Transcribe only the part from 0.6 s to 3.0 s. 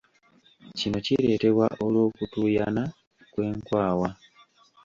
Kino kireetebwa olw'okutuuyana